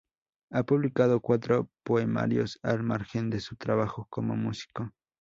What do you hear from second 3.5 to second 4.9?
trabajo como músico.